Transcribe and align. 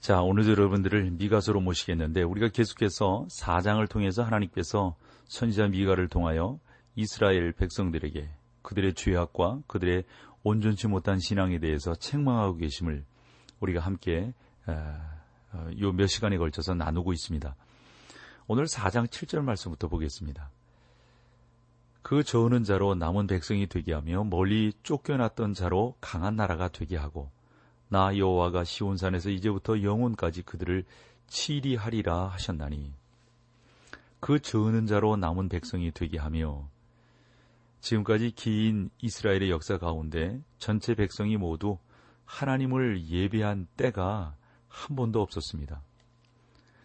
자, 0.00 0.22
오늘도 0.22 0.52
여러분들을 0.52 1.10
미가서로 1.10 1.60
모시겠는데 1.60 2.22
우리가 2.22 2.48
계속해서 2.48 3.26
사장을 3.28 3.84
통해서 3.88 4.22
하나님께서 4.22 4.96
선지자 5.26 5.68
미가를 5.68 6.08
통하여 6.08 6.60
이스라엘 6.94 7.52
백성들에게 7.52 8.28
그들의 8.62 8.94
죄악과 8.94 9.60
그들의 9.66 10.04
온전치 10.44 10.86
못한 10.86 11.18
신앙에 11.18 11.58
대해서 11.58 11.94
책망하고 11.94 12.56
계심을 12.56 13.04
우리가 13.60 13.80
함께 13.80 14.32
어, 14.66 15.70
요몇 15.78 16.08
시간에 16.08 16.38
걸쳐서 16.38 16.74
나누고 16.74 17.12
있습니다. 17.12 17.56
오늘 18.46 18.66
4장 18.66 19.06
7절 19.08 19.40
말씀부터 19.40 19.88
보겠습니다. 19.88 20.50
그 22.02 22.22
저으는 22.22 22.62
자로 22.62 22.94
남은 22.94 23.26
백성이 23.26 23.66
되게 23.66 23.92
하며 23.92 24.24
멀리 24.24 24.72
쫓겨났던 24.82 25.54
자로 25.54 25.96
강한 26.00 26.36
나라가 26.36 26.68
되게 26.68 26.96
하고 26.96 27.30
나 27.88 28.16
여호와가 28.16 28.64
시온산에서 28.64 29.30
이제부터 29.30 29.82
영혼까지 29.82 30.42
그들을 30.42 30.84
치리하리라 31.26 32.28
하셨나니 32.28 32.92
그 34.20 34.40
저는 34.40 34.86
자로 34.86 35.16
남은 35.16 35.48
백성이 35.48 35.90
되게 35.92 36.18
하며 36.18 36.68
지금까지 37.80 38.32
긴 38.32 38.90
이스라엘의 38.98 39.50
역사 39.50 39.78
가운데 39.78 40.40
전체 40.58 40.94
백성이 40.94 41.36
모두 41.36 41.78
하나님을 42.24 43.06
예배한 43.06 43.68
때가 43.76 44.36
한 44.66 44.96
번도 44.96 45.22
없었습니다. 45.22 45.82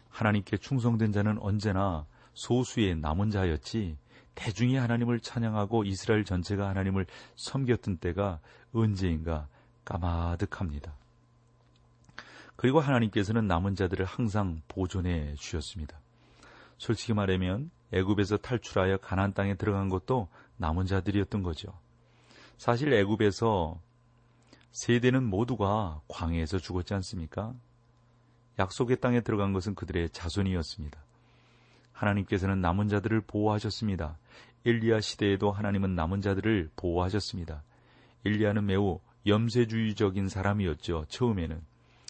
하나님께 0.10 0.58
충성된 0.58 1.12
자는 1.12 1.38
언제나 1.40 2.06
소수의 2.34 2.96
남은 2.96 3.32
자였지 3.32 3.98
대중이 4.36 4.76
하나님을 4.76 5.20
찬양하고 5.20 5.84
이스라엘 5.84 6.24
전체가 6.24 6.70
하나님을 6.70 7.06
섬겼던 7.36 7.98
때가 7.98 8.40
언제인가 8.74 9.48
까마득합니다. 9.86 10.94
그리고 12.56 12.80
하나님께서는 12.80 13.48
남은 13.48 13.76
자들을 13.76 14.06
항상 14.06 14.62
보존해 14.68 15.36
주셨습니다. 15.36 16.00
솔직히 16.78 17.14
말하면 17.14 17.72
애굽에서 17.92 18.38
탈출하여 18.38 18.98
가나안 18.98 19.34
땅에 19.34 19.56
들어간 19.56 19.90
것도 19.90 20.28
남은 20.58 20.86
자들이었던 20.86 21.44
거죠. 21.44 21.74
사실 22.58 22.94
애굽에서 22.94 23.80
세대는 24.72 25.24
모두가 25.24 26.02
광해에서 26.08 26.58
죽었지 26.58 26.94
않습니까? 26.96 27.54
약속의 28.60 29.00
땅에 29.02 29.22
들어간 29.22 29.54
것은 29.54 29.76
그들의 29.76 30.10
자손이었습니다. 30.10 31.04
하나님께서는 31.92 32.62
남은 32.62 32.88
자들을 32.88 33.22
보호하셨습니다. 33.22 34.18
엘리야 34.66 35.02
시대에도 35.02 35.52
하나님은 35.52 35.96
남은 35.96 36.22
자들을 36.22 36.72
보호하셨습니다. 36.76 37.64
엘리야는 38.26 38.66
매우 38.66 39.00
염세주의적인 39.26 40.28
사람이었죠. 40.28 41.06
처음에는. 41.08 41.62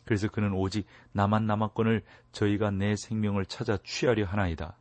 그래서 0.06 0.28
그는 0.28 0.54
오직 0.54 0.86
나만 1.14 1.48
남았건을 1.48 2.04
저희가 2.32 2.72
내 2.72 2.96
생명을 2.96 3.46
찾아 3.46 3.78
취하려 3.78 4.26
하나이다. 4.26 4.76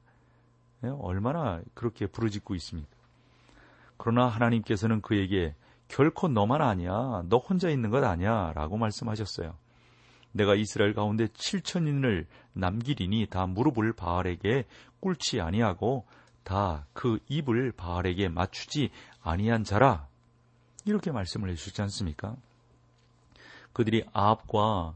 예, 0.85 0.89
얼마나 0.89 1.61
그렇게 1.75 2.07
부르짖고 2.07 2.55
있습니까? 2.57 2.91
그러나 3.97 4.27
하나님께서는 4.27 5.01
그에게 5.01 5.55
결코 5.87 6.27
너만 6.27 6.61
아니야. 6.61 7.23
너 7.29 7.39
혼자 7.39 7.69
있는 7.69 7.91
것 7.91 8.03
아니야. 8.03 8.53
라고 8.55 8.77
말씀하셨어요. 8.77 9.55
내가 10.33 10.55
이스라엘 10.55 10.95
가운데 10.95 11.27
7천인을 11.27 12.27
남기리니 12.55 13.27
다 13.31 13.47
무릎을 13.47 13.93
바알에게 13.93 14.65
꿇지 15.01 15.41
아니하고 15.41 16.07
다 16.43 16.87
그 16.93 17.19
입을 17.29 17.73
바알에게 17.73 18.29
맞추지 18.29 18.91
아니한 19.23 19.65
자라. 19.65 20.09
이렇게 20.85 21.11
말씀을 21.13 21.51
해주셨지 21.51 21.81
않습니까? 21.83 22.37
그들이 23.73 24.05
아합과 24.13 24.95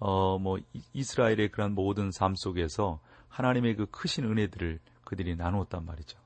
어, 0.00 0.38
뭐, 0.38 0.58
이스라엘의 0.94 1.50
그런 1.50 1.74
모든 1.74 2.10
삶 2.10 2.34
속에서 2.34 3.00
하나님의 3.28 3.76
그 3.76 3.86
크신 3.86 4.24
은혜들을 4.24 4.80
그들이 5.04 5.36
나누었단 5.36 5.84
말이죠. 5.84 6.18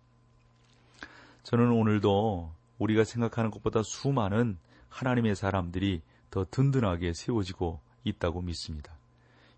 저는 1.42 1.70
오늘도 1.70 2.52
우리가 2.78 3.04
생각하는 3.04 3.50
것보다 3.50 3.82
수많은 3.82 4.58
하나님의 4.88 5.34
사람들이 5.34 6.02
더 6.30 6.46
든든하게 6.50 7.12
세워지고 7.14 7.80
있다고 8.04 8.42
믿습니다. 8.42 8.92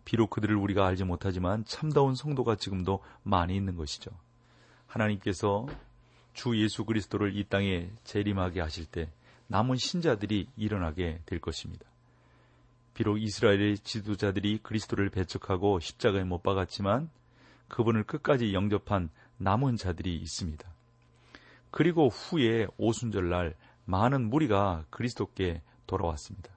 비록 0.04 0.30
그들을 0.30 0.54
우리가 0.56 0.86
알지 0.86 1.04
못하지만 1.04 1.64
참다운 1.64 2.14
성도가 2.14 2.56
지금도 2.56 3.02
많이 3.22 3.54
있는 3.54 3.76
것이죠. 3.76 4.10
하나님께서 4.86 5.66
주 6.32 6.56
예수 6.62 6.84
그리스도를 6.84 7.36
이 7.36 7.44
땅에 7.44 7.90
재림하게 8.04 8.60
하실 8.60 8.86
때 8.86 9.10
남은 9.48 9.76
신자들이 9.76 10.48
일어나게 10.56 11.20
될 11.26 11.40
것입니다. 11.40 11.86
비록 12.94 13.20
이스라엘의 13.20 13.78
지도자들이 13.78 14.58
그리스도를 14.62 15.10
배척하고 15.10 15.80
십자가에 15.80 16.24
못 16.24 16.42
박았지만 16.42 17.10
그분을 17.68 18.04
끝까지 18.04 18.54
영접한 18.54 19.10
남은 19.38 19.76
자들이 19.76 20.16
있습니다. 20.16 20.66
그리고 21.70 22.08
후에 22.08 22.66
오순절날 22.78 23.54
많은 23.84 24.30
무리가 24.30 24.84
그리스도께 24.90 25.60
돌아왔습니다. 25.86 26.50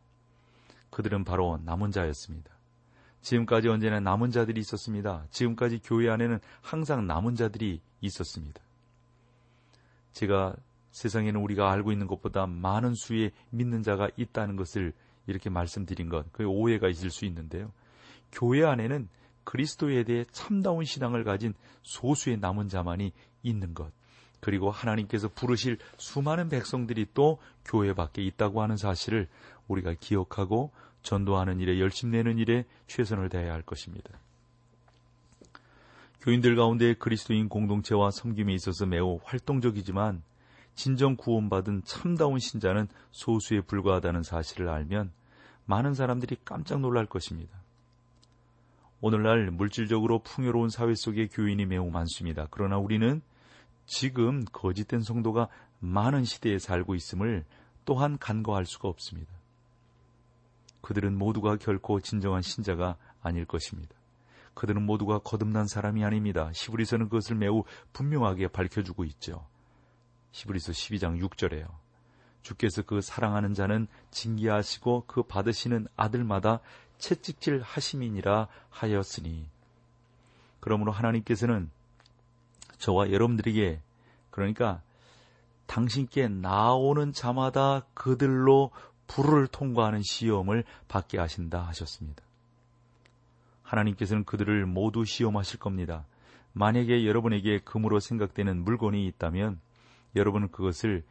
그들은 0.90 1.24
바로 1.24 1.60
남은 1.66 1.92
자였습니다. 1.92 2.52
지금까지 3.22 3.68
언제나 3.68 4.00
남은 4.00 4.32
자들이 4.32 4.60
있었습니다. 4.62 5.26
지금까지 5.30 5.80
교회 5.84 6.10
안에는 6.10 6.40
항상 6.62 7.06
남은 7.06 7.36
자들이 7.36 7.82
있었습니다. 8.02 8.62
제가 10.14 10.56
세상에는 10.92 11.40
우리가 11.42 11.72
알고 11.72 11.92
있는 11.92 12.08
것보다 12.08 12.48
많은 12.48 12.94
수의 12.96 13.32
믿는 13.52 13.84
자가 13.84 14.10
있다는 14.18 14.56
것을 14.56 14.94
이렇게 15.28 15.50
말씀드린 15.50 16.10
것, 16.10 16.32
그 16.32 16.46
오해가 16.46 16.88
있을 16.90 17.12
수 17.12 17.26
있는데요. 17.26 17.72
교회 18.32 18.66
안에는 18.66 19.10
그리스도에 19.44 20.04
대해 20.04 20.26
참다운 20.32 20.86
신앙을 20.86 21.24
가진 21.24 21.54
소수의 21.84 22.38
남은 22.38 22.70
자만이 22.70 23.12
있는 23.44 23.74
것, 23.74 23.92
그리고 24.40 24.72
하나님께서 24.72 25.28
부르실 25.30 25.78
수많은 25.98 26.50
백성들이 26.50 27.08
또 27.14 27.40
교회 27.66 27.94
밖에 27.94 28.22
있다고 28.24 28.62
하는 28.62 28.78
사실을 28.78 29.28
우리가 29.68 29.94
기억하고 30.00 30.72
전도하는 31.02 31.60
일에 31.60 31.80
열심 31.80 32.12
내는 32.12 32.38
일에 32.38 32.66
최선을 32.88 33.30
다해야 33.30 33.54
할 33.54 33.62
것입니다. 33.62 34.20
교인들 36.22 36.56
가운데 36.56 36.94
그리스도인 36.94 37.48
공동체와 37.48 38.12
섬김에 38.12 38.54
있어서 38.54 38.86
매우 38.86 39.20
활동적이지만 39.24 40.22
진정 40.76 41.16
구원받은 41.16 41.84
참다운 41.84 42.40
신자는 42.40 42.88
소수에 43.12 43.62
불과하다는 43.62 44.24
사실을 44.24 44.70
알면 44.70 45.12
많은 45.66 45.94
사람들이 45.94 46.38
깜짝 46.46 46.80
놀랄 46.80 47.06
것입니다. 47.06 47.60
오늘날 49.02 49.52
물질적으로 49.52 50.20
풍요로운 50.20 50.70
사회 50.70 50.94
속에 50.94 51.28
교인이 51.28 51.66
매우 51.66 51.90
많습니다. 51.90 52.48
그러나 52.50 52.78
우리는 52.78 53.22
지금 53.86 54.44
거짓된 54.46 55.02
성도가 55.02 55.48
많은 55.80 56.26
시대에 56.26 56.60
살고 56.60 56.96
있음을 56.96 57.46
또한 57.86 58.18
간과할 58.18 58.66
수가 58.66 58.88
없습니다. 58.88 59.32
그들은 60.82 61.18
모두가 61.18 61.58
결코 61.58 62.00
진정한 62.00 62.42
신자가 62.42 62.98
아닐 63.22 63.46
것입니다. 63.46 63.96
그들은 64.54 64.86
모두가 64.86 65.20
거듭난 65.20 65.68
사람이 65.68 66.04
아닙니다. 66.04 66.52
시브리서는 66.54 67.10
그것을 67.10 67.36
매우 67.36 67.64
분명하게 67.94 68.50
밝혀주고 68.50 69.06
있죠. 69.06 69.48
시브리서 70.32 70.72
12장 70.72 71.22
6절에요. 71.22 71.68
주께서 72.42 72.82
그 72.82 73.02
사랑하는 73.02 73.54
자는 73.54 73.88
징계하시고 74.12 75.06
그 75.08 75.24
받으시는 75.24 75.88
아들마다 75.96 76.60
채찍질 76.98 77.62
하심이니라 77.62 78.48
하였으니 78.70 79.48
그러므로 80.60 80.92
하나님께서는 80.92 81.70
저와 82.78 83.12
여러분들에게 83.12 83.82
그러니까 84.30 84.82
당신께 85.66 86.28
나오는 86.28 87.14
자마다 87.14 87.86
그들로 87.94 88.72
불을 89.08 89.48
통과하는 89.48 90.02
시험을 90.02 90.64
받게 90.88 91.18
하신다 91.18 91.62
하셨습니다. 91.68 92.24
하나님께서는 93.64 94.24
그들을 94.24 94.66
모두 94.66 95.06
시험하실 95.06 95.60
겁니다. 95.60 96.06
만약에 96.54 97.06
여러분에게 97.06 97.60
금으로 97.60 98.00
생각되는 98.00 98.64
물건이 98.64 99.06
있다면 99.08 99.60
여러분은 100.16 100.50
그것을 100.52 101.04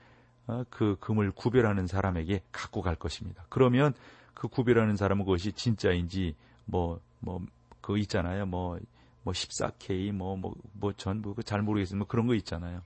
어, 0.47 0.65
그 0.71 0.97
금을 1.01 1.33
구별하는 1.33 1.87
사람에게 1.87 2.43
갖고 2.53 2.83
갈 2.83 2.95
것입니다. 2.97 3.45
그러면 3.49 3.93
그 4.35 4.49
구별하는 4.49 4.97
사람은 4.97 5.25
그것이 5.25 5.53
진짜인지 5.53 6.35
뭐 6.67 7.01
뭐 7.21 7.41
그 7.81 7.99
있잖아요. 7.99 8.47
뭐 8.47 8.79
뭐 9.25 9.33
14K 9.33 10.13
뭐 10.13 10.37
뭐 10.37 10.55
뭐 10.73 10.93
전부 10.93 11.35
그잘 11.35 11.63
모르겠지만 11.63 11.99
뭐 12.01 12.07
그런 12.07 12.27
거 12.27 12.35
있잖아요. 12.35 12.83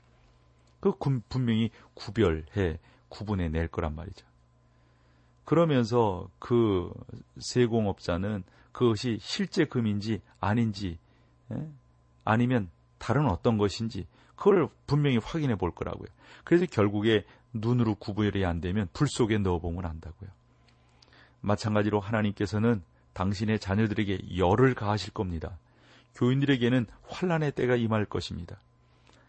그 0.81 0.93
분명히 1.29 1.71
구별해 1.95 2.79
구분해 3.09 3.49
낼 3.49 3.69
거란 3.69 3.95
말이죠. 3.95 4.27
그러면서 5.45 6.29
그 6.39 6.93
세공업자는 7.39 8.45
그것이 8.73 9.19
실제 9.21 9.65
금인지 9.65 10.21
아닌지 10.41 10.99
예? 11.53 11.69
아니면 12.25 12.71
다른 12.99 13.27
어떤 13.29 13.59
것인지 13.59 14.07
그걸 14.43 14.69
분명히 14.89 15.19
확인해 15.19 15.55
볼 15.55 15.71
거라고요. 15.71 16.09
그래서 16.43 16.67
결국에 16.67 17.25
눈으로 17.53 17.95
구별이 17.95 18.45
안 18.45 18.61
되면 18.61 18.89
불 18.93 19.07
속에 19.07 19.39
넣어보면 19.39 19.85
안다고요. 19.85 20.31
마찬가지로 21.43 22.01
하나님께서는 22.01 22.83
당신의 23.13 23.61
자녀들에게 23.61 24.37
열을 24.37 24.75
가하실 24.75 25.13
겁니다. 25.13 25.61
교인들에게는 26.17 26.87
환란의 27.09 27.53
때가 27.53 27.77
임할 27.77 28.05
것입니다. 28.05 28.59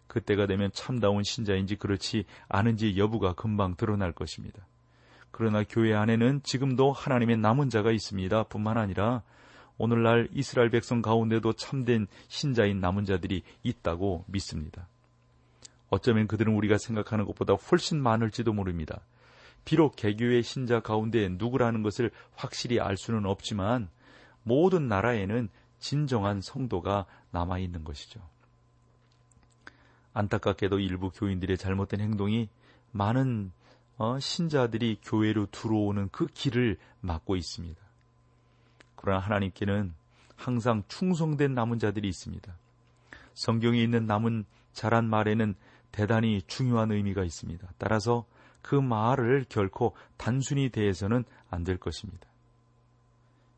그때가 0.08 0.48
되면 0.48 0.72
참다운 0.74 1.22
신자인지 1.22 1.76
그렇지 1.76 2.26
않은지 2.50 2.98
여부가 2.98 3.34
금방 3.34 3.76
드러날 3.76 4.14
것입니다. 4.14 4.66
그러나 5.30 5.64
교회 5.64 5.94
안에는 5.94 6.42
지금도 6.42 6.92
하나님의 6.92 7.38
남은 7.38 7.70
자가 7.70 7.92
있습니다. 7.92 8.46
뿐만 8.46 8.80
아니라 8.80 9.22
오늘날 9.78 10.28
이스라엘 10.34 10.72
백성 10.72 11.04
가운데도 11.04 11.54
참된 11.54 12.08
신자인 12.30 12.80
남은 12.80 13.06
자들이 13.06 13.44
있다고 13.62 14.26
믿습니다. 14.28 14.88
어쩌면 15.90 16.28
그들은 16.28 16.54
우리가 16.54 16.78
생각하는 16.78 17.26
것보다 17.26 17.54
훨씬 17.54 18.02
많을지도 18.02 18.54
모릅니다. 18.54 19.02
비록 19.66 19.96
개교의 19.96 20.44
신자 20.44 20.80
가운데 20.80 21.30
누구라는 21.30 21.84
것을 21.84 22.12
확실히 22.36 22.80
알 22.80 22.98
수는 22.98 23.26
없지만 23.26 23.90
모든 24.44 24.88
나라에는 24.88 25.50
진정한 25.80 26.42
성도가 26.42 27.06
남아 27.32 27.60
있는 27.60 27.84
것이죠. 27.84 28.22
안타깝게도 30.14 30.80
일부 30.80 31.10
교인들의 31.10 31.58
잘못된 31.58 32.00
행동이 32.00 32.50
많은 32.92 33.52
어, 33.98 34.20
신자들이 34.20 35.00
교회로 35.04 35.48
들어오는 35.48 36.10
그 36.12 36.26
길을 36.28 36.78
막고 37.02 37.36
있습니다. 37.36 37.82
그러나 38.96 39.20
하나님께는 39.20 39.94
항상 40.36 40.84
충성된 40.88 41.54
남은 41.54 41.80
자들이 41.80 42.08
있습니다. 42.08 42.56
성경에 43.34 43.82
있는 43.82 44.06
남은 44.06 44.46
자란 44.74 45.10
말에는 45.10 45.56
대단히 45.94 46.42
중요한 46.48 46.92
의미가 46.92 47.24
있습니다. 47.24 47.66
따라서 47.78 48.26
그 48.62 48.76
말을 48.76 49.46
결코 49.48 49.96
단순히 50.18 50.70
대해서는 50.70 51.24
안 51.50 51.64
될 51.64 51.78
것입니다. 51.78 52.28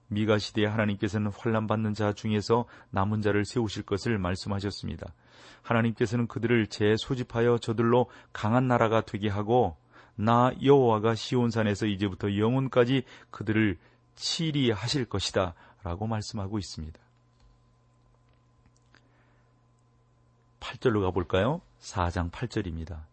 미가 0.08 0.38
시대에 0.38 0.66
하나님께서는 0.68 1.32
환란 1.36 1.66
받는 1.66 1.96
자 1.96 2.14
중에서 2.14 2.66
남은 2.92 3.22
자를 3.22 3.46
세우실 3.46 3.84
것을 3.84 4.20
말씀하셨습니다. 4.20 5.14
하나님께서는 5.64 6.28
그들을 6.28 6.68
재 6.68 6.96
소집하여 6.98 7.58
저들로 7.58 8.08
강한 8.32 8.68
나라가 8.68 9.02
되게 9.02 9.30
하고 9.30 9.78
나 10.16 10.52
여호와가 10.64 11.16
시온산에서 11.16 11.88
이제부터 11.88 12.38
영혼까지 12.38 13.04
그들을 13.32 13.78
치리하실 14.16 15.06
것이다 15.06 15.56
라고 15.84 16.06
말씀하고 16.06 16.60
있습니다. 16.60 17.00
8절로 20.66 21.02
가볼까요? 21.02 21.62
4장 21.80 22.32
8절입니다. 22.32 23.04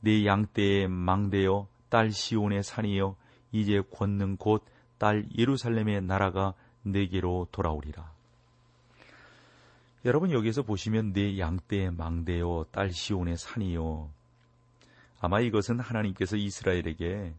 내 0.00 0.24
양떼의 0.24 0.88
망대여 0.88 1.66
딸 1.88 2.10
시온의 2.12 2.62
산이여 2.62 3.16
이제 3.52 3.82
권능 3.90 4.36
곧 4.36 4.64
딸 4.98 5.26
예루살렘의 5.36 6.02
나라가 6.02 6.54
내게로 6.82 7.48
돌아오리라. 7.52 8.12
여러분 10.04 10.30
여기서 10.30 10.62
보시면 10.62 11.12
내 11.12 11.38
양떼의 11.38 11.92
망대여 11.92 12.66
딸 12.70 12.92
시온의 12.92 13.36
산이여 13.36 14.10
아마 15.20 15.40
이것은 15.40 15.80
하나님께서 15.80 16.36
이스라엘에게 16.36 17.34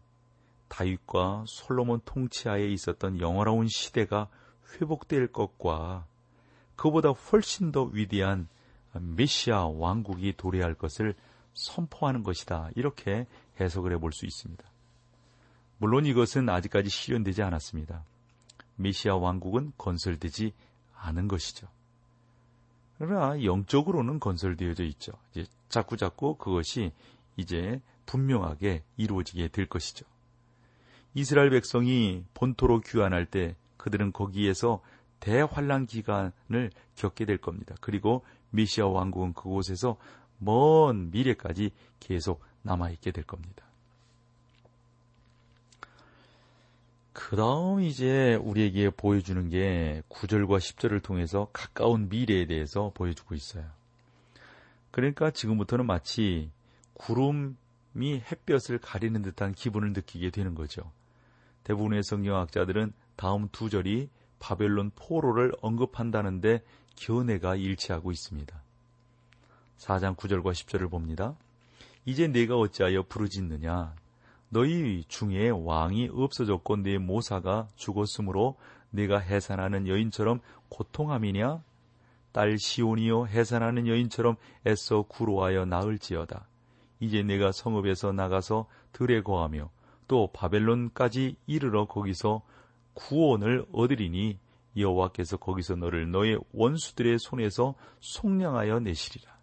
다윗과 0.68 1.44
솔로몬 1.46 2.00
통치하에 2.04 2.66
있었던 2.68 3.20
영원로운 3.20 3.66
시대가 3.68 4.28
회복될 4.72 5.32
것과 5.32 6.06
그보다 6.76 7.10
훨씬 7.10 7.72
더 7.72 7.84
위대한 7.84 8.48
메시아 8.98 9.66
왕국이 9.66 10.34
도래할 10.36 10.74
것을 10.74 11.14
선포하는 11.54 12.22
것이다. 12.22 12.70
이렇게 12.74 13.26
해석을 13.60 13.92
해볼 13.94 14.12
수 14.12 14.26
있습니다. 14.26 14.64
물론 15.78 16.06
이것은 16.06 16.48
아직까지 16.48 16.90
실현되지 16.90 17.42
않았습니다. 17.42 18.04
메시아 18.76 19.16
왕국은 19.16 19.72
건설되지 19.78 20.52
않은 20.94 21.28
것이죠. 21.28 21.68
그러나 22.98 23.42
영적으로는 23.42 24.20
건설되어져 24.20 24.84
있죠. 24.84 25.12
이제 25.30 25.46
자꾸 25.68 25.96
자꾸 25.96 26.36
그것이 26.36 26.92
이제 27.36 27.80
분명하게 28.04 28.82
이루어지게 28.96 29.48
될 29.48 29.66
것이죠. 29.66 30.04
이스라엘 31.14 31.50
백성이 31.50 32.24
본토로 32.34 32.80
귀환할 32.80 33.26
때 33.26 33.56
그들은 33.78 34.12
거기에서 34.12 34.82
대환란 35.20 35.86
기간을 35.86 36.70
겪게 36.96 37.24
될 37.24 37.38
겁니다. 37.38 37.74
그리고 37.80 38.24
메시아 38.50 38.86
왕국은 38.86 39.32
그곳에서 39.32 39.96
먼 40.38 41.10
미래까지 41.10 41.70
계속 41.98 42.42
남아있게 42.62 43.10
될 43.12 43.24
겁니다. 43.24 43.64
그 47.12 47.36
다음 47.36 47.80
이제 47.80 48.34
우리에게 48.36 48.90
보여주는 48.90 49.48
게 49.48 50.02
9절과 50.08 50.58
10절을 50.58 51.02
통해서 51.02 51.48
가까운 51.52 52.08
미래에 52.08 52.46
대해서 52.46 52.92
보여주고 52.94 53.34
있어요. 53.34 53.64
그러니까 54.90 55.30
지금부터는 55.30 55.86
마치 55.86 56.50
구름이 56.94 57.54
햇볕을 58.30 58.78
가리는 58.78 59.20
듯한 59.22 59.52
기분을 59.52 59.92
느끼게 59.92 60.30
되는 60.30 60.54
거죠. 60.54 60.90
대부분의 61.64 62.02
성경학자들은 62.02 62.92
다음 63.16 63.48
두 63.52 63.68
절이 63.68 64.08
바벨론 64.38 64.90
포로를 64.96 65.52
언급한다는데 65.60 66.62
견해가 66.96 67.56
일치하고 67.56 68.12
있습니다. 68.12 68.62
4장 69.78 70.16
9절과 70.16 70.52
10절을 70.52 70.90
봅니다. 70.90 71.34
이제 72.04 72.28
내가 72.28 72.56
어찌하여 72.56 73.04
부르짖느냐? 73.04 73.94
너희 74.50 75.04
중에 75.06 75.50
왕이 75.50 76.10
없어졌고 76.12 76.76
내 76.78 76.98
모사가 76.98 77.68
죽었으므로 77.76 78.56
내가 78.90 79.18
해산하는 79.18 79.86
여인처럼 79.86 80.40
고통함이냐? 80.68 81.62
딸 82.32 82.58
시온이요 82.58 83.26
해산하는 83.26 83.86
여인처럼 83.86 84.36
애써 84.66 85.02
구로하여 85.02 85.64
나을지어다. 85.64 86.46
이제 87.00 87.22
내가 87.22 87.50
성읍에서 87.52 88.12
나가서 88.12 88.66
들에 88.92 89.22
거하며 89.22 89.70
또 90.06 90.28
바벨론까지 90.32 91.36
이르러 91.46 91.86
거기서 91.86 92.42
구원을 92.94 93.66
얻으리니 93.72 94.38
여호와께서 94.76 95.36
거기서 95.36 95.76
너를 95.76 96.10
너의 96.10 96.38
원수들의 96.52 97.18
손에서 97.18 97.74
속량하여 98.00 98.80
내시리라. 98.80 99.38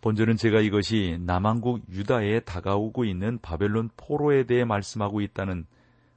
본절은 0.00 0.36
제가 0.36 0.60
이것이 0.60 1.18
남한국 1.20 1.82
유다에 1.88 2.40
다가오고 2.40 3.04
있는 3.04 3.38
바벨론 3.38 3.90
포로에 3.96 4.44
대해 4.44 4.64
말씀하고 4.64 5.20
있다는 5.20 5.66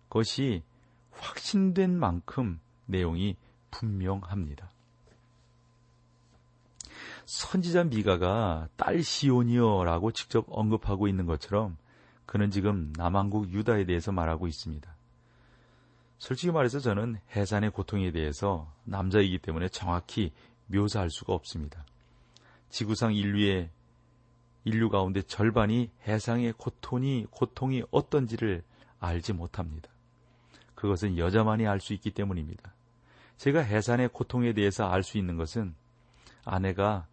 것이 0.10 0.64
확신된 1.12 1.98
만큼 1.98 2.60
내용이 2.86 3.36
분명합니다. 3.72 4.70
선지자 7.26 7.86
미가가 7.86 8.70
딸 8.76 9.04
시온이여라고 9.04 10.12
직접 10.12 10.46
언급하고 10.50 11.08
있는 11.08 11.26
것처럼 11.26 11.78
그는 12.26 12.52
지금 12.52 12.92
남한국 12.96 13.52
유다에 13.52 13.86
대해서 13.86 14.12
말하고 14.12 14.48
있습니다. 14.48 14.99
솔직히 16.20 16.52
말해서 16.52 16.80
저는 16.80 17.18
해산의 17.36 17.72
고통에 17.72 18.12
대해서 18.12 18.72
남자이기 18.84 19.40
때문에 19.40 19.70
정확히 19.70 20.34
묘사할 20.68 21.10
수가 21.10 21.34
없습니다. 21.34 21.86
지구상 22.70 23.16
인류의 23.16 23.70
인류 24.66 24.90
가운데 24.90 25.22
절반이 25.22 25.90
해상의 26.06 26.54
고통이 26.58 27.26
고통이 27.32 27.84
어떤지를 27.90 28.64
알지 29.00 29.34
못합니다. 29.34 29.90
그것은 30.76 31.18
여자만이 31.18 31.66
알 31.66 31.80
수 31.80 31.94
있기 31.94 32.12
때문입니다. 32.12 32.74
제가 33.38 33.62
해산의 33.62 34.10
고통에 34.10 34.54
대해서 34.54 34.90
알 34.90 35.04
수 35.04 35.18
있는 35.18 35.38
것은 35.38 35.74
아내가 36.44 37.08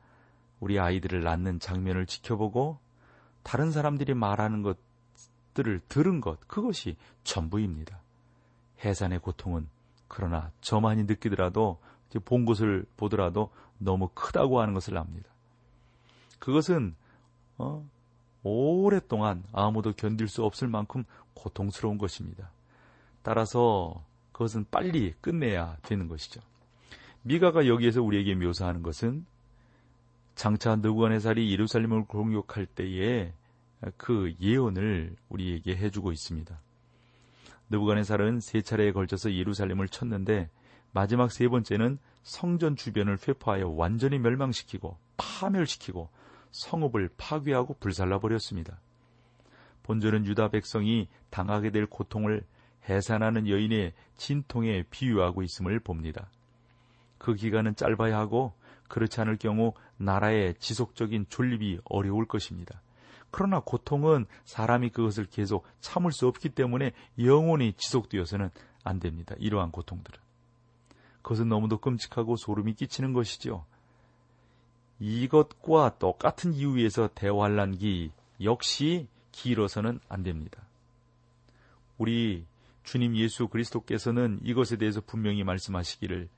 우리 0.58 0.80
아이들을 0.80 1.22
낳는 1.22 1.60
장면을 1.60 2.06
지켜보고 2.06 2.80
다른 3.44 3.70
사람들이 3.70 4.14
말하는 4.14 4.62
것들을 4.62 5.80
들은 5.88 6.20
것, 6.20 6.40
그것이 6.48 6.96
전부입니다. 7.22 8.00
해산의 8.84 9.20
고통은 9.20 9.68
그러나 10.08 10.50
저만이 10.60 11.04
느끼더라도 11.04 11.78
본 12.24 12.44
것을 12.44 12.86
보더라도 12.96 13.50
너무 13.78 14.08
크다고 14.14 14.60
하는 14.60 14.74
것을 14.74 14.96
압니다. 14.96 15.28
그것은 16.38 16.94
어, 17.58 17.86
오랫동안 18.42 19.42
아무도 19.52 19.92
견딜 19.92 20.28
수 20.28 20.44
없을 20.44 20.68
만큼 20.68 21.04
고통스러운 21.34 21.98
것입니다. 21.98 22.50
따라서 23.22 24.04
그것은 24.32 24.66
빨리 24.70 25.14
끝내야 25.20 25.78
되는 25.82 26.08
것이죠. 26.08 26.40
미가가 27.22 27.66
여기에서 27.66 28.02
우리에게 28.02 28.34
묘사하는 28.34 28.82
것은 28.82 29.26
장차 30.36 30.76
느부갓네살이 30.76 31.50
예루살렘을 31.50 32.04
공격할 32.04 32.66
때에 32.66 33.32
그 33.96 34.34
예언을 34.40 35.16
우리에게 35.28 35.76
해주고 35.76 36.12
있습니다. 36.12 36.60
느부갓네살은 37.70 38.40
세 38.40 38.60
차례에 38.60 38.92
걸쳐서 38.92 39.32
예루살렘을 39.32 39.88
쳤는데 39.88 40.48
마지막 40.92 41.30
세 41.30 41.48
번째는 41.48 41.98
성전 42.22 42.76
주변을 42.76 43.18
회파하여 43.26 43.68
완전히 43.68 44.18
멸망시키고 44.18 44.98
파멸시키고 45.16 46.08
성읍을 46.50 47.10
파괴하고 47.16 47.76
불살라 47.78 48.18
버렸습니다. 48.18 48.80
본절은 49.82 50.26
유다 50.26 50.48
백성이 50.48 51.08
당하게 51.30 51.70
될 51.70 51.86
고통을 51.86 52.44
해산하는 52.88 53.48
여인의 53.48 53.92
진통에 54.16 54.84
비유하고 54.90 55.42
있음을 55.42 55.80
봅니다. 55.80 56.30
그 57.18 57.34
기간은 57.34 57.76
짧아야 57.76 58.16
하고 58.16 58.54
그렇지 58.88 59.20
않을 59.20 59.36
경우 59.36 59.74
나라의 59.96 60.54
지속적인 60.58 61.26
존립이 61.28 61.80
어려울 61.84 62.26
것입니다. 62.26 62.80
그러나 63.36 63.60
고통은 63.60 64.24
사람이 64.46 64.88
그것을 64.88 65.26
계속 65.26 65.66
참을 65.80 66.10
수 66.10 66.26
없기 66.26 66.48
때문에 66.48 66.92
영원히 67.18 67.74
지속되어서는 67.74 68.48
안 68.82 68.98
됩니다. 68.98 69.34
이러한 69.38 69.72
고통들은. 69.72 70.18
그것은 71.20 71.50
너무도 71.50 71.76
끔찍하고 71.76 72.36
소름이 72.36 72.72
끼치는 72.76 73.12
것이죠. 73.12 73.66
이것과 75.00 75.98
똑같은 75.98 76.54
이유에서 76.54 77.10
대환란기 77.14 78.10
역시 78.40 79.06
길어서는 79.32 80.00
안 80.08 80.22
됩니다. 80.22 80.62
우리 81.98 82.46
주님 82.84 83.16
예수 83.16 83.48
그리스도께서는 83.48 84.40
이것에 84.44 84.78
대해서 84.78 85.02
분명히 85.02 85.44
말씀하시기를 85.44 86.30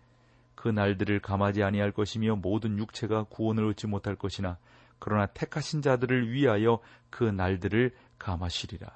그 0.57 0.69
날들을 0.69 1.21
감하지 1.21 1.63
아니할 1.63 1.93
것이며 1.93 2.35
모든 2.35 2.77
육체가 2.77 3.27
구원을 3.29 3.69
얻지 3.69 3.87
못할 3.87 4.17
것이나 4.17 4.59
그러나 4.99 5.27
택하신 5.27 5.83
자들을 5.83 6.31
위하여 6.33 6.81
그 7.11 7.25
날들을 7.25 7.95
감하시리라. 8.19 8.91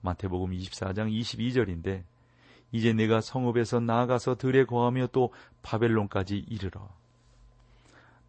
마태복음 0.00 0.50
24장 0.52 1.10
22절인데 1.10 2.04
이제 2.72 2.92
내가 2.92 3.20
성읍에서 3.20 3.80
나아가서 3.80 4.36
들에 4.36 4.64
거하며 4.64 5.08
또 5.08 5.32
바벨론까지 5.62 6.38
이르러 6.48 6.88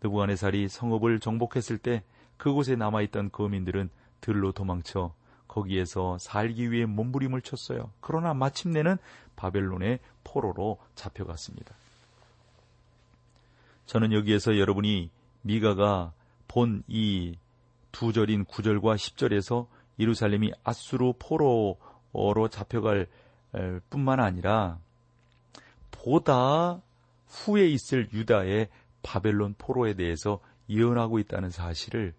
느부갓네살이 0.03 0.67
성읍을 0.67 1.20
정복했을 1.20 1.77
때 1.77 2.03
그곳에 2.38 2.75
남아있던 2.75 3.32
거민들은 3.32 3.89
들로 4.20 4.51
도망쳐 4.51 5.13
거기에서 5.48 6.17
살기 6.20 6.72
위해 6.72 6.86
몸부림을 6.86 7.41
쳤어요. 7.41 7.91
그러나 8.01 8.34
마침내는 8.34 8.98
바벨론의 9.36 10.00
포로로 10.24 10.79
잡혀갔습니다. 10.96 11.75
저는 13.86 14.13
여기에서 14.13 14.58
여러분이 14.58 15.10
미가가 15.41 16.13
본 16.53 16.83
이 16.88 17.36
두 17.93 18.12
절인 18.12 18.43
9절과 18.45 18.95
10절에서 18.95 19.67
예루살렘이 20.00 20.51
아수르 20.63 21.13
포로로 21.19 22.50
잡혀갈 22.50 23.07
뿐만 23.89 24.19
아니라 24.19 24.79
보다 25.91 26.81
후에 27.27 27.67
있을 27.67 28.12
유다의 28.12 28.69
바벨론 29.03 29.53
포로에 29.57 29.93
대해서 29.93 30.39
예언하고 30.69 31.19
있다는 31.19 31.51
사실을 31.51 32.13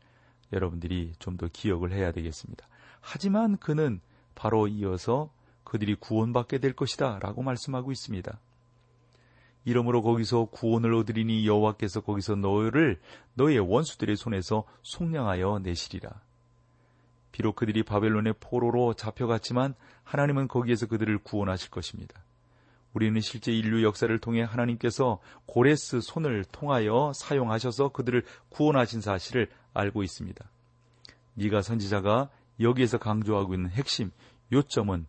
여러분들이 0.53 1.15
좀 1.19 1.37
더 1.37 1.49
기억을 1.53 1.93
해야 1.93 2.13
되겠습니다. 2.13 2.69
하지만 3.01 3.57
그는 3.57 4.01
바로 4.37 4.69
이어서 4.69 5.33
그들이 5.65 5.97
구원받게 5.97 6.59
될 6.59 6.73
것이다 6.73 7.19
라고 7.19 7.43
말씀하고 7.43 7.91
있습니다. 7.91 8.39
이러므로 9.65 10.03
거기서 10.03 10.47
구원을 10.47 10.95
얻으리니 10.95 11.47
여호와께서 11.47 12.03
거기서 12.03 12.37
너를 12.37 13.01
너의 13.35 13.59
원수들의 13.59 14.17
손에서 14.17 14.65
속량하여 14.83 15.61
내시리라. 15.63 16.21
비록 17.33 17.57
그들이 17.57 17.83
바벨론의 17.83 18.35
포로로 18.41 18.95
잡혀갔지만 18.95 19.75
하나님은 20.05 20.49
거기에서 20.49 20.87
그들을 20.87 21.19
구원하실 21.19 21.71
것입니다. 21.71 22.23
우리는 22.93 23.21
실제 23.21 23.53
인류 23.53 23.83
역사를 23.83 24.17
통해 24.21 24.43
하나님께서 24.43 25.19
고레스 25.47 26.01
손을 26.01 26.45
통하여 26.45 27.13
사용하셔서 27.15 27.89
그들을 27.89 28.25
구원하신 28.51 29.01
사실을 29.01 29.49
알고 29.73 30.05
있습니다. 30.05 30.49
네가 31.35 31.63
선지자가 31.63 32.31
여기에서 32.61 32.99
강조하고 32.99 33.55
있는 33.55 33.71
핵심 33.71 34.13
요점은 34.53 35.07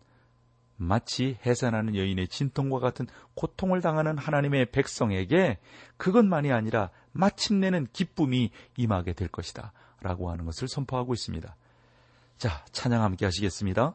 마치 0.76 1.38
해산하는 1.44 1.96
여인의 1.96 2.28
진통과 2.28 2.78
같은 2.78 3.06
고통을 3.34 3.80
당하는 3.80 4.18
하나님의 4.18 4.70
백성에게 4.72 5.58
그것만이 5.96 6.52
아니라 6.52 6.90
마침내는 7.12 7.88
기쁨이 7.92 8.50
임하게 8.76 9.14
될 9.14 9.28
것이다. 9.28 9.72
라고 10.00 10.30
하는 10.30 10.44
것을 10.44 10.68
선포하고 10.68 11.14
있습니다. 11.14 11.56
자, 12.38 12.64
찬양 12.72 13.02
함께 13.02 13.24
하시겠습니다. 13.24 13.94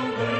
away. 0.00 0.39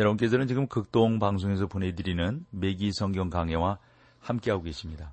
여러분께서는 0.00 0.46
지금 0.46 0.66
극동 0.66 1.18
방송에서 1.18 1.66
보내드리는 1.66 2.46
매기 2.50 2.90
성경 2.92 3.28
강해와 3.28 3.78
함께하고 4.20 4.62
계십니다. 4.62 5.12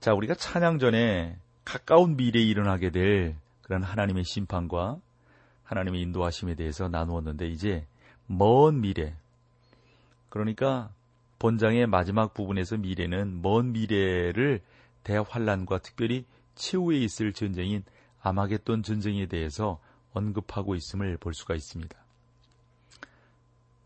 자, 0.00 0.14
우리가 0.14 0.34
찬양 0.34 0.78
전에 0.78 1.38
가까운 1.64 2.16
미래에 2.16 2.42
일어나게 2.42 2.90
될 2.90 3.36
그런 3.62 3.82
하나님의 3.82 4.24
심판과 4.24 4.98
하나님의 5.62 6.02
인도하심에 6.02 6.54
대해서 6.54 6.88
나누었는데 6.88 7.48
이제 7.48 7.86
먼 8.26 8.80
미래 8.80 9.14
그러니까 10.28 10.90
본장의 11.38 11.86
마지막 11.86 12.34
부분에서 12.34 12.78
미래는 12.78 13.42
먼 13.42 13.72
미래를 13.72 14.60
대환란과 15.04 15.78
특별히 15.78 16.24
최후에 16.56 16.96
있을 16.98 17.32
전쟁인 17.32 17.84
아마겟돈 18.22 18.82
전쟁에 18.82 19.26
대해서 19.26 19.78
언급하고 20.12 20.74
있음을 20.74 21.16
볼 21.18 21.34
수가 21.34 21.54
있습니다. 21.54 22.07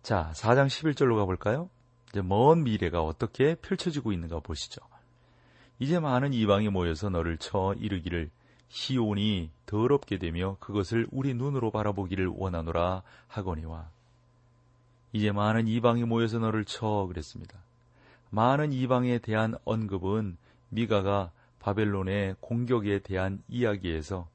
자, 0.02 0.32
4장 0.34 0.66
11절로 0.66 1.16
가볼까요? 1.16 1.70
이제 2.10 2.22
먼 2.22 2.64
미래가 2.64 3.02
어떻게 3.02 3.54
펼쳐지고 3.54 4.12
있는가 4.12 4.40
보시죠. 4.40 4.80
이제 5.78 6.00
많은 6.00 6.32
이방이 6.32 6.70
모여서 6.70 7.08
너를 7.08 7.38
쳐 7.38 7.74
이르기를 7.78 8.30
시온이 8.68 9.50
더럽게 9.64 10.18
되며 10.18 10.56
그것을 10.58 11.06
우리 11.12 11.34
눈으로 11.34 11.70
바라보기를 11.70 12.26
원하노라 12.34 13.02
하거니와 13.28 13.90
이제 15.12 15.30
많은 15.30 15.68
이방이 15.68 16.04
모여서 16.04 16.38
너를 16.40 16.64
쳐 16.64 17.06
그랬습니다. 17.06 17.58
많은 18.30 18.72
이방에 18.72 19.18
대한 19.18 19.54
언급은 19.64 20.36
미가가 20.70 21.30
바벨론의 21.60 22.36
공격에 22.40 22.98
대한 22.98 23.40
이야기에서 23.48 24.26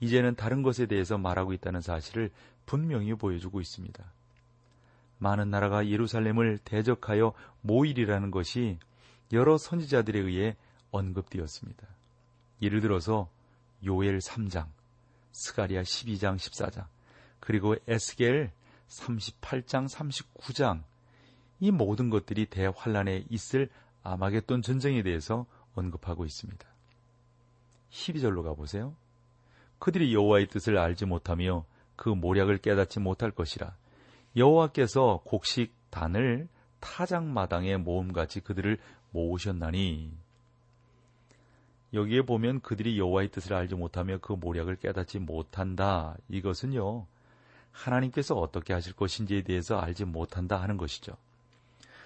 이제는 0.00 0.34
다른 0.34 0.62
것에 0.62 0.84
대해서 0.84 1.16
말하고 1.16 1.54
있다는 1.54 1.80
사실을 1.80 2.30
분명히 2.66 3.14
보여주고 3.14 3.62
있습니다. 3.62 4.04
많은 5.18 5.50
나라가 5.50 5.86
예루살렘을 5.88 6.58
대적하여 6.58 7.32
모일이라는 7.62 8.30
것이 8.30 8.78
여러 9.32 9.58
선지자들에 9.58 10.18
의해 10.18 10.56
언급되었습니다. 10.90 11.86
예를 12.62 12.80
들어서 12.80 13.28
요엘 13.84 14.18
3장, 14.18 14.66
스가리아 15.32 15.82
12장 15.82 16.36
14장, 16.36 16.86
그리고 17.40 17.76
에스겔 17.86 18.50
38장 18.88 19.88
39장 19.88 20.82
이 21.60 21.70
모든 21.70 22.10
것들이 22.10 22.46
대환란에 22.46 23.24
있을 23.30 23.68
아마겟돈 24.02 24.62
전쟁에 24.62 25.02
대해서 25.02 25.46
언급하고 25.74 26.24
있습니다. 26.24 26.66
12절로 27.90 28.42
가보세요. 28.42 28.94
그들이 29.78 30.14
여호와의 30.14 30.48
뜻을 30.48 30.78
알지 30.78 31.06
못하며 31.06 31.64
그 31.96 32.08
모략을 32.08 32.58
깨닫지 32.58 33.00
못할 33.00 33.30
것이라. 33.30 33.74
여호와께서 34.36 35.22
곡식 35.24 35.72
단을 35.90 36.48
타작마당에 36.80 37.78
모음같이 37.78 38.40
그들을 38.40 38.78
모으셨나니 39.10 40.12
여기에 41.94 42.22
보면 42.22 42.60
그들이 42.60 42.98
여호와의 42.98 43.30
뜻을 43.30 43.54
알지 43.54 43.74
못하며 43.74 44.18
그 44.18 44.32
모략을 44.34 44.76
깨닫지 44.76 45.18
못한다. 45.18 46.16
이것은요. 46.28 47.06
하나님께서 47.72 48.34
어떻게 48.34 48.72
하실 48.72 48.92
것인지에 48.94 49.42
대해서 49.42 49.78
알지 49.78 50.04
못한다 50.04 50.60
하는 50.60 50.76
것이죠. 50.76 51.16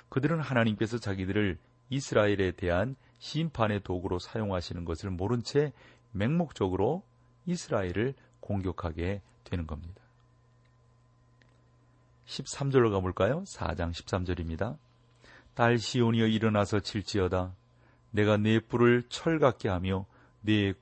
그들은 0.09 0.41
하나님께서 0.41 0.99
자기들을 0.99 1.59
이스라엘에 1.89 2.53
대한 2.53 2.95
심판의 3.19 3.83
도구로 3.83 4.19
사용하시는 4.19 4.85
것을 4.85 5.11
모른 5.11 5.43
채 5.43 5.73
맹목적으로 6.13 7.03
이스라엘을 7.47 8.15
공격하게 8.41 9.23
되는 9.45 9.67
겁니다. 9.67 10.00
13절로 12.31 12.93
가볼까요? 12.93 13.43
4장 13.43 13.91
13절입니다. 13.91 14.79
딸 15.55 15.79
시온이여 15.79 16.27
일어나서 16.27 16.81
칠지어다. 16.81 17.55
내가 18.13 18.37
내 18.37 18.61
뿔을 18.61 19.05
철 19.09 19.39
같게 19.39 19.69
하며 19.69 20.07
내 20.41 20.73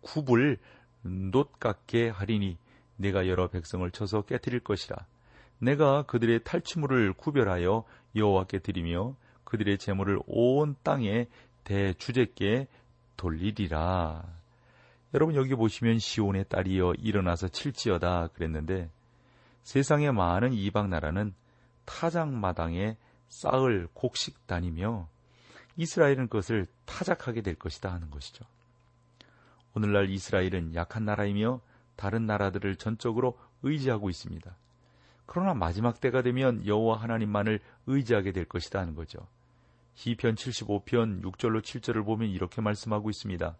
굽을 0.00 0.58
놋 1.02 1.58
같게 1.60 2.08
하리니 2.08 2.58
내가 2.96 3.28
여러 3.28 3.48
백성을 3.48 3.88
쳐서 3.92 4.22
깨뜨릴 4.22 4.60
것이라. 4.60 4.96
내가 5.60 6.02
그들의 6.02 6.42
탈취물을 6.44 7.12
구별하여 7.14 7.84
여호와께 8.14 8.58
드리며 8.58 9.14
그들의 9.44 9.78
재물을 9.78 10.18
온 10.26 10.74
땅에 10.82 11.26
대주제께 11.64 12.66
돌리리라. 13.16 14.24
여러분 15.14 15.36
여기 15.36 15.54
보시면 15.54 15.98
시온의 15.98 16.46
딸이여 16.48 16.94
일어나서 16.98 17.48
칠지어다 17.48 18.28
그랬는데 18.34 18.90
세상의 19.68 20.14
많은 20.14 20.54
이방 20.54 20.88
나라는 20.88 21.34
타작마당에 21.84 22.96
쌓을 23.28 23.86
곡식단이며 23.92 25.06
이스라엘은 25.76 26.28
그것을 26.28 26.66
타작하게 26.86 27.42
될 27.42 27.54
것이다 27.54 27.92
하는 27.92 28.08
것이죠. 28.10 28.46
오늘날 29.74 30.08
이스라엘은 30.08 30.74
약한 30.74 31.04
나라이며 31.04 31.60
다른 31.96 32.24
나라들을 32.24 32.76
전적으로 32.76 33.38
의지하고 33.62 34.08
있습니다. 34.08 34.56
그러나 35.26 35.52
마지막 35.52 36.00
때가 36.00 36.22
되면 36.22 36.66
여호와 36.66 37.02
하나님만을 37.02 37.60
의지하게 37.88 38.32
될 38.32 38.46
것이다 38.46 38.80
하는 38.80 38.94
거죠. 38.94 39.18
시편 39.96 40.36
75편 40.36 41.22
6절로 41.22 41.60
7절을 41.60 42.06
보면 42.06 42.30
이렇게 42.30 42.62
말씀하고 42.62 43.10
있습니다. 43.10 43.54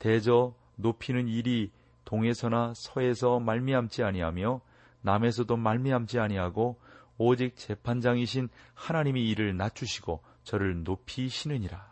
대저 0.00 0.56
높이는 0.74 1.28
일이 1.28 1.70
동에서나 2.04 2.72
서에서 2.74 3.38
말미암지 3.38 4.02
아니하며 4.02 4.60
남에서도 5.06 5.56
말미암지 5.56 6.18
아니하고 6.18 6.80
오직 7.16 7.56
재판장이신 7.56 8.48
하나님이 8.74 9.28
이를 9.30 9.56
낮추시고 9.56 10.22
저를 10.42 10.82
높이시느니라. 10.82 11.86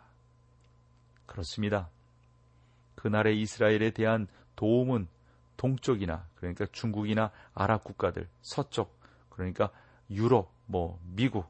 그렇습니다. 1.25 1.89
그날의 2.95 3.39
이스라엘에 3.41 3.91
대한 3.91 4.27
도움은 4.55 5.07
동쪽이나 5.57 6.27
그러니까 6.35 6.65
중국이나 6.71 7.31
아랍 7.53 7.83
국가들, 7.85 8.27
서쪽 8.41 8.99
그러니까 9.29 9.71
유럽, 10.09 10.51
뭐 10.65 10.99
미국, 11.03 11.49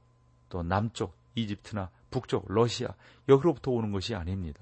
또 0.49 0.62
남쪽 0.62 1.17
이집트나 1.34 1.89
북쪽 2.12 2.45
러시아 2.47 2.89
여기로부터 3.28 3.71
오는 3.71 3.91
것이 3.91 4.13
아닙니다. 4.13 4.62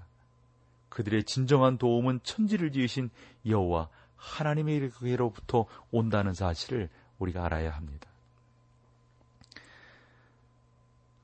그들의 0.87 1.25
진정한 1.25 1.77
도움은 1.77 2.21
천지를 2.23 2.71
지으신 2.71 3.09
여호와 3.45 3.89
하나님에게로부터 4.23 5.65
온다는 5.91 6.33
사실을 6.33 6.89
우리가 7.19 7.45
알아야 7.45 7.71
합니다. 7.71 8.09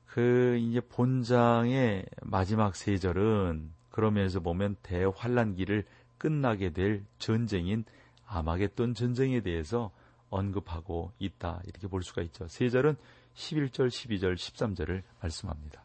그 0.06 0.58
이제 0.60 0.80
본장의 0.80 2.04
마지막 2.22 2.76
세 2.76 2.98
절은 2.98 3.70
그러면서 3.90 4.40
보면 4.40 4.76
대환란기를 4.82 5.86
끝나게 6.18 6.70
될 6.70 7.04
전쟁인 7.18 7.84
아마겟돈 8.26 8.94
전쟁에 8.94 9.40
대해서 9.40 9.90
언급하고 10.28 11.12
있다. 11.18 11.62
이렇게 11.64 11.88
볼 11.88 12.02
수가 12.02 12.22
있죠. 12.22 12.46
세 12.48 12.68
절은 12.68 12.96
11절, 13.34 13.88
12절, 13.88 14.34
13절을 14.34 15.02
말씀합니다. 15.20 15.82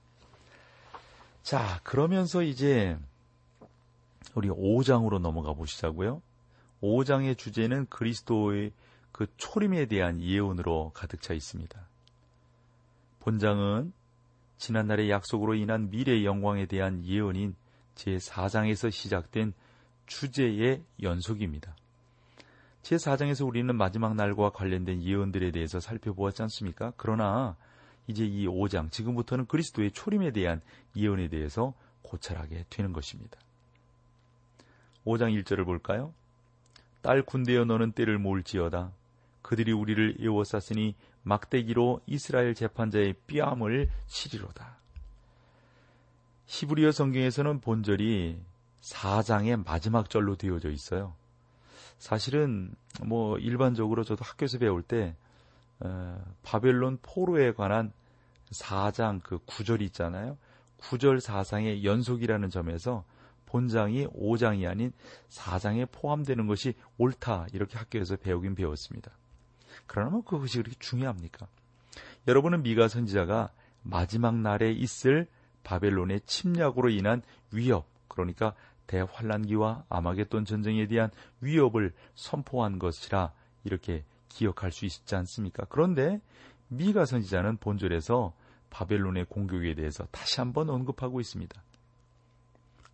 자, 1.44 1.80
그러면서 1.84 2.42
이제 2.42 2.98
우리 4.34 4.50
5장으로 4.50 5.20
넘어가 5.20 5.54
보시자고요. 5.54 6.22
5장의 6.86 7.38
주제는 7.38 7.88
그리스도의 7.88 8.72
그 9.12 9.28
초림에 9.38 9.86
대한 9.88 10.22
예언으로 10.22 10.92
가득 10.94 11.22
차 11.22 11.34
있습니다. 11.34 11.80
본장은 13.20 13.94
지난날의 14.58 15.10
약속으로 15.10 15.56
인한 15.56 15.90
미래 15.90 16.24
영광에 16.24 16.66
대한 16.66 17.04
예언인 17.04 17.56
제4장에서 17.96 18.92
시작된 18.92 19.54
주제의 20.06 20.84
연속입니다. 21.02 21.76
제4장에서 22.84 23.48
우리는 23.48 23.76
마지막 23.76 24.16
날과 24.16 24.52
관련된 24.52 25.02
예언들에 25.02 25.52
대해서 25.52 25.80
살펴보았지 25.80 26.44
않습니까? 26.44 26.94
그러나 26.98 27.56
이제 28.08 28.24
이 28.24 28.46
5장, 28.46 28.92
지금부터는 28.92 29.48
그리스도의 29.48 29.92
초림에 29.92 30.32
대한 30.32 30.62
예언에 30.96 31.30
대해서 31.30 31.74
고찰하게 32.04 32.66
되는 32.70 32.94
것입니다. 32.94 33.40
5장 35.06 35.42
1절을 35.42 35.66
볼까요? 35.66 36.14
딸 37.06 37.22
군대여 37.22 37.66
너는 37.66 37.92
때를 37.92 38.18
몰지어다. 38.18 38.92
그들이 39.44 39.72
우리를 39.72 40.18
에워쌌으니 40.22 40.96
막대기로 41.22 42.02
이스라엘 42.08 42.56
재판자의 42.56 43.14
뺨을 43.28 43.92
치리로다. 44.08 44.80
히브리어 46.48 46.92
성경에서는 46.92 47.62
본절이 47.62 48.42
4장의 48.82 49.64
마지막 49.64 50.10
절로 50.10 50.36
되어져 50.36 50.72
있어요. 50.72 51.14
사실은 52.00 52.74
뭐 53.04 53.38
일반적으로 53.38 54.04
저도 54.04 54.26
학교에서 54.26 54.58
배울 54.58 54.82
때 54.82 55.16
어, 55.82 56.20
바벨론 56.42 56.98
포로에 57.04 57.54
관한 57.54 57.94
4장 58.52 59.22
그 59.22 59.38
9절이 59.46 59.84
있잖아요. 59.84 60.40
9절 60.80 61.22
4장의 61.22 61.84
연속이라는 61.84 62.50
점에서 62.50 63.04
본장이 63.56 64.06
5장이 64.08 64.70
아닌 64.70 64.92
4장에 65.30 65.90
포함되는 65.90 66.46
것이 66.46 66.74
옳다 66.98 67.48
이렇게 67.54 67.78
학교에서 67.78 68.18
배우긴 68.18 68.54
배웠습니다. 68.54 69.14
그러나 69.88 70.10
뭐 70.10 70.26
그것이 70.26 70.58
그렇게 70.58 70.76
중요합니까? 70.78 71.48
여러분은 72.28 72.64
미가 72.64 72.90
선지자가 72.90 73.54
마지막 73.82 74.36
날에 74.36 74.74
있을 74.74 75.30
바벨론의 75.64 76.22
침략으로 76.26 76.90
인한 76.90 77.22
위협, 77.54 77.88
그러니까 78.10 78.56
대환란기와 78.88 79.86
아마겟돈 79.88 80.44
전쟁에 80.44 80.88
대한 80.88 81.10
위협을 81.40 81.94
선포한 82.14 82.78
것이라 82.78 83.32
이렇게 83.64 84.04
기억할 84.28 84.74
수 84.74 84.86
있지 84.86 85.16
않습니까? 85.16 85.66
그런데 85.70 86.20
미가 86.68 87.06
선지자는 87.06 87.56
본절에서 87.58 88.34
바벨론의 88.70 89.28
공격에 89.30 89.76
대해서 89.76 90.06
다시 90.12 90.42
한번 90.42 90.70
언급하고 90.70 91.22
있습니다. 91.22 91.64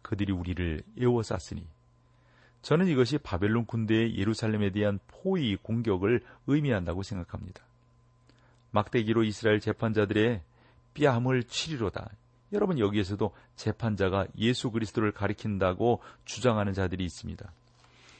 그들이 0.01 0.31
우리를 0.31 0.83
에워쌌으니 0.97 1.65
저는 2.61 2.87
이것이 2.87 3.17
바벨론 3.17 3.65
군대의 3.65 4.17
예루살렘에 4.17 4.69
대한 4.71 4.99
포위 5.07 5.55
공격을 5.55 6.21
의미한다고 6.47 7.01
생각합니다. 7.03 7.63
막대기로 8.71 9.23
이스라엘 9.23 9.59
재판자들의 9.59 10.41
뺨을 10.93 11.43
치리로다. 11.43 12.11
여러분 12.53 12.79
여기에서도 12.79 13.33
재판자가 13.55 14.27
예수 14.37 14.71
그리스도를 14.71 15.11
가리킨다고 15.11 16.01
주장하는 16.25 16.73
자들이 16.73 17.03
있습니다. 17.05 17.51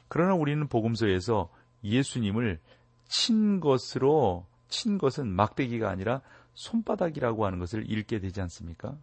그러나 0.07 0.33
우리는 0.33 0.67
복음서에서 0.67 1.49
예수님을 1.83 2.59
친 3.07 3.59
것으로 3.59 4.45
친 4.69 4.97
것은 4.97 5.27
막대기가 5.27 5.89
아니라 5.89 6.21
손바닥이라고 6.53 7.45
하는 7.45 7.59
것을 7.59 7.89
읽게 7.89 8.19
되지 8.19 8.41
않습니까? 8.41 8.95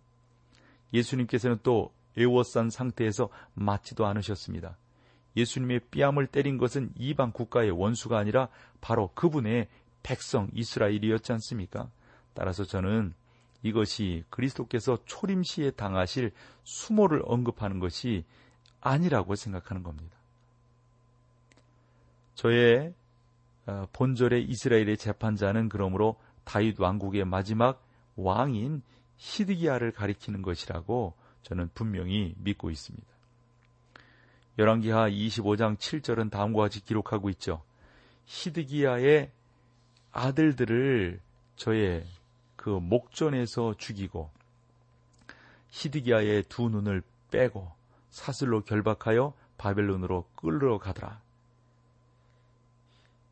예수님께서는 0.93 1.59
또 1.63 1.93
애워싼 2.17 2.71
상태에서 2.71 3.29
맞지도 3.55 4.07
않으셨습니다. 4.07 4.77
예수님의 5.37 5.81
뺨을 5.91 6.27
때린 6.27 6.59
것은 6.59 6.91
이방 6.97 7.33
국가의 7.33 7.71
원수가 7.71 8.19
아니라 8.19 8.49
바로 8.81 9.11
그분의 9.15 9.69
백성 10.03 10.49
이스라엘이었지 10.53 11.33
않습니까? 11.33 11.91
따라서 12.35 12.65
저는 12.65 13.15
이것이 13.63 14.25
그리스도께서 14.31 14.99
초림시에 15.05 15.73
당하실 15.73 16.33
수모를 16.65 17.23
언급하는 17.25 17.79
것이 17.79 18.25
아니라고 18.81 19.35
생각하는 19.35 19.83
겁니다. 19.83 20.17
저의 22.35 22.95
어, 23.67 23.87
본절의 23.93 24.45
이스라엘의 24.45 24.97
재판자는 24.97 25.69
그러므로 25.69 26.17
다윗 26.45 26.81
왕국의 26.81 27.25
마지막 27.27 27.85
왕인 28.17 28.83
히드기야를 29.17 29.93
가리키는 29.93 30.43
것이라고 30.43 31.15
저는 31.49 31.71
분명히 31.75 32.35
믿고 32.39 32.71
있습니다. 32.71 33.07
열왕기하 34.59 35.09
25장 35.09 35.79
7절은 35.79 36.31
다음과 36.31 36.63
같이 36.63 36.85
기록하고 36.85 37.31
있죠. 37.31 37.63
히드기야의 38.27 39.31
아들들을 40.13 41.21
저의 41.57 42.05
그 42.57 42.69
목전에서 42.69 43.75
죽이고 43.79 44.31
히드기야의 45.71 46.45
두 46.49 46.69
눈을 46.69 47.03
빼고 47.31 47.71
사슬로 48.11 48.63
결박하여 48.63 49.33
바벨론으로 49.57 50.27
끌러 50.35 50.79
가더라. 50.79 51.21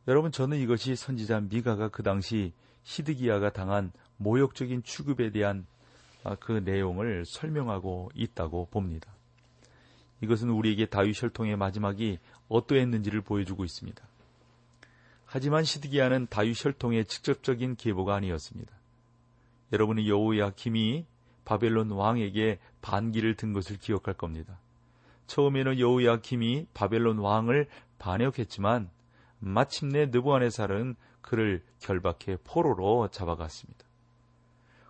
여러분 0.07 0.31
저는 0.31 0.57
이것이 0.57 0.95
선지자 0.95 1.41
미가가 1.41 1.89
그 1.89 2.01
당시 2.01 2.53
히드기야가 2.83 3.51
당한 3.51 3.91
모욕적인 4.17 4.83
취급에 4.83 5.31
대한 5.31 5.67
아, 5.67 5.76
그 6.35 6.51
내용을 6.51 7.25
설명하고 7.25 8.11
있다고 8.13 8.67
봅니다. 8.71 9.11
이것은 10.21 10.49
우리에게 10.49 10.87
다윗 10.87 11.21
혈통의 11.21 11.57
마지막이 11.57 12.19
어떠했는지를 12.49 13.21
보여주고 13.21 13.63
있습니다. 13.63 14.03
하지만 15.25 15.63
시드기야는 15.63 16.27
다윗 16.29 16.63
혈통의 16.63 17.05
직접적인 17.05 17.75
계보가 17.75 18.15
아니었습니다. 18.15 18.71
여러분이 19.73 20.09
여호야킴이 20.09 21.05
바벨론 21.45 21.91
왕에게 21.91 22.59
반기를 22.81 23.35
든 23.35 23.53
것을 23.53 23.77
기억할 23.77 24.13
겁니다. 24.13 24.59
처음에는 25.27 25.79
여호야킴이 25.79 26.67
바벨론 26.73 27.19
왕을 27.19 27.67
반역했지만 27.99 28.89
마침내 29.39 30.07
느부안의살은 30.07 30.95
그를 31.21 31.63
결박해 31.79 32.37
포로로 32.43 33.09
잡아갔습니다. 33.09 33.86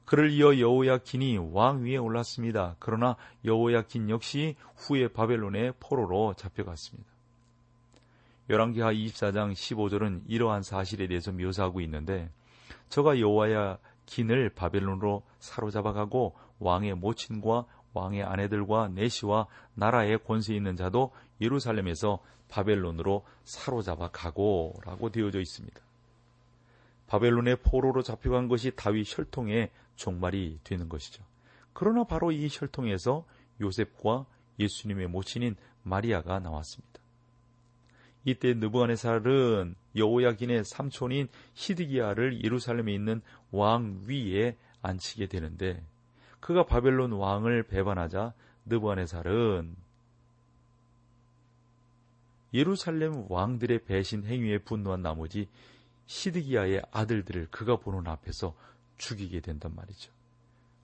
그를 0.08 0.32
이어 0.32 0.58
여호야킨이 0.58 1.38
왕 1.52 1.84
위에 1.84 1.98
올랐습니다. 1.98 2.78
그러나 2.80 3.18
여호야킨 3.44 4.10
역시 4.10 4.56
후에 4.78 5.10
바벨론의 5.10 5.74
포로로 5.82 6.34
잡혀갔습니다. 6.34 7.10
열왕기하 8.50 8.94
24장 8.94 9.52
15절은 9.52 10.22
이러한 10.30 10.64
사실에 10.64 11.08
대해서 11.08 11.34
묘사하고 11.34 11.82
있는데 11.82 12.30
저가 12.88 13.20
여호야 13.20 13.80
긴을 14.06 14.50
바벨론으로 14.56 15.24
사로잡아가고 15.40 16.38
왕의 16.60 16.96
모친과 16.96 17.66
왕의 17.94 18.24
아내들과 18.24 18.88
내시와 18.88 19.48
나라의 19.74 20.24
권세 20.24 20.56
있는 20.56 20.78
자도 20.78 21.12
예루살렘에서 21.42 22.20
바벨론으로 22.48 23.26
사로잡아 23.44 24.08
가고 24.14 24.74
라고 24.86 25.12
되어져 25.12 25.42
있습니다. 25.42 25.82
바벨론의 27.08 27.58
포로로 27.58 28.04
잡혀간 28.04 28.48
것이 28.48 28.72
다윗 28.74 29.06
혈통의 29.18 29.70
종말이 29.98 30.60
되는 30.64 30.88
것이죠. 30.88 31.24
그러나 31.74 32.06
바로 32.06 32.32
이 32.32 32.48
혈통에서 32.50 33.26
요셉과 33.60 34.26
예수님의 34.60 35.08
모친인 35.08 35.56
마리아가 35.84 36.40
나왔습니다. 36.40 37.02
이때 38.24 38.54
느부갓네살은 38.54 39.76
여호야긴의 39.96 40.64
삼촌인 40.66 41.28
히드기야를 41.54 42.44
예루살렘에 42.44 42.94
있는 42.94 43.22
왕 43.52 44.04
위에 44.08 44.58
앉히게 44.82 45.28
되는데 45.28 45.84
그가 46.40 46.66
바벨론 46.66 47.14
왕을 47.14 47.64
배반하자 47.64 48.34
느부갓네살은 48.66 49.76
예루살렘 52.54 53.26
왕들의 53.30 53.86
배신 53.86 54.26
행위에 54.26 54.60
분노한 54.60 55.02
나머지 55.02 55.48
시드기야의 56.06 56.84
아들들을 56.92 57.48
그가 57.52 57.78
보는 57.78 58.08
앞에서 58.08 58.56
죽이게 58.98 59.42
된단 59.42 59.76
말이죠. 59.76 60.12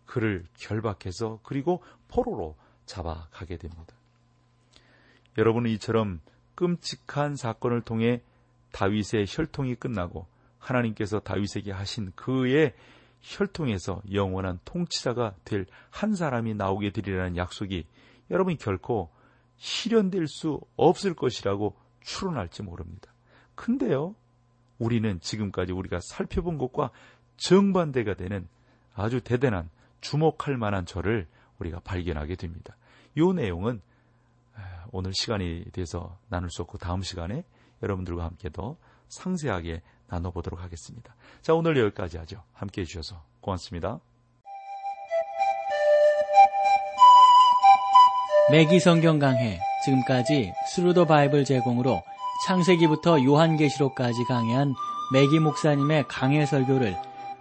그를 0.05 0.45
결박해서 0.55 1.39
그리고 1.43 1.83
포로로 2.07 2.55
잡아가게 2.85 3.57
됩니다. 3.57 3.95
여러분은 5.37 5.71
이처럼 5.71 6.21
끔찍한 6.55 7.35
사건을 7.35 7.81
통해 7.81 8.21
다윗의 8.71 9.25
혈통이 9.27 9.75
끝나고 9.75 10.27
하나님께서 10.59 11.19
다윗에게 11.19 11.71
하신 11.71 12.11
그의 12.15 12.73
혈통에서 13.21 14.01
영원한 14.11 14.59
통치자가 14.65 15.35
될 15.45 15.65
한 15.93 16.15
사람이 16.15 16.55
나오게 16.55 16.89
되리라는 16.89 17.37
약속이 17.37 17.85
여러분 18.31 18.57
결코 18.57 19.09
실현될 19.57 20.27
수 20.27 20.59
없을 20.75 21.13
것이라고 21.13 21.77
추론할지 22.01 22.63
모릅니다. 22.63 23.13
근데요, 23.53 24.15
우리는 24.79 25.19
지금까지 25.21 25.71
우리가 25.71 25.99
살펴본 26.01 26.57
것과 26.57 26.89
정반대가 27.43 28.13
되는 28.13 28.47
아주 28.95 29.19
대단한 29.19 29.69
주목할 29.99 30.57
만한 30.57 30.85
절을 30.85 31.27
우리가 31.59 31.81
발견하게 31.81 32.35
됩니다. 32.35 32.75
이 33.15 33.21
내용은 33.21 33.81
오늘 34.91 35.13
시간이 35.13 35.65
돼서 35.73 36.17
나눌 36.29 36.49
수 36.49 36.61
없고 36.61 36.77
다음 36.77 37.01
시간에 37.01 37.43
여러분들과 37.81 38.23
함께 38.23 38.49
더 38.49 38.77
상세하게 39.09 39.81
나눠보도록 40.07 40.61
하겠습니다. 40.61 41.15
자, 41.41 41.53
오늘 41.53 41.77
여기까지 41.77 42.17
하죠. 42.17 42.43
함께 42.53 42.81
해주셔서 42.81 43.21
고맙습니다. 43.41 43.99
매기 48.51 48.79
성경 48.79 49.19
강해 49.19 49.59
지금까지 49.83 50.53
Thru 50.73 50.92
the 50.92 51.05
Bible 51.05 51.43
제공으로 51.43 52.03
창세기부터 52.47 53.23
요한계시록까지 53.23 54.25
강해한 54.25 54.73
매기 55.11 55.39
목사님의 55.39 56.05
강해 56.07 56.45
설교를 56.45 56.95